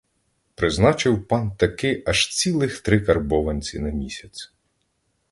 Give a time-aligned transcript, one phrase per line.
[0.55, 4.53] Призначив пан таки аж цілих три карбованці на місяць.